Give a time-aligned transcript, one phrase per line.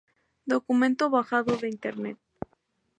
[0.47, 2.17] Documento bajado de internet.